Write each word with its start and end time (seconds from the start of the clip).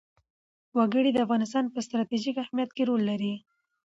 وګړي 0.77 1.11
د 1.13 1.17
افغانستان 1.25 1.65
په 1.73 1.79
ستراتیژیک 1.85 2.35
اهمیت 2.43 2.69
کې 2.75 2.83
رول 2.89 3.01
لري. 3.09 3.33